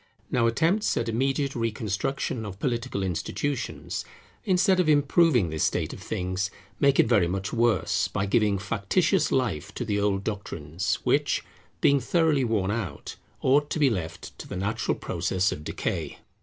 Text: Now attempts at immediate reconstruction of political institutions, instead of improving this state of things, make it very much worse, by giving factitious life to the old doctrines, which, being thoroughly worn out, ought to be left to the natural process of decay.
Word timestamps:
Now 0.31 0.47
attempts 0.47 0.97
at 0.97 1.07
immediate 1.07 1.53
reconstruction 1.55 2.43
of 2.43 2.57
political 2.59 3.03
institutions, 3.03 4.03
instead 4.43 4.79
of 4.79 4.89
improving 4.89 5.51
this 5.51 5.63
state 5.63 5.93
of 5.93 6.01
things, 6.01 6.49
make 6.79 6.99
it 6.99 7.05
very 7.07 7.27
much 7.27 7.53
worse, 7.53 8.07
by 8.07 8.25
giving 8.25 8.57
factitious 8.57 9.31
life 9.31 9.71
to 9.75 9.85
the 9.85 9.99
old 9.99 10.23
doctrines, 10.23 10.95
which, 11.03 11.45
being 11.81 11.99
thoroughly 11.99 12.43
worn 12.43 12.71
out, 12.71 13.15
ought 13.41 13.69
to 13.69 13.77
be 13.77 13.91
left 13.91 14.35
to 14.39 14.47
the 14.47 14.57
natural 14.57 14.95
process 14.97 15.51
of 15.51 15.63
decay. 15.63 16.17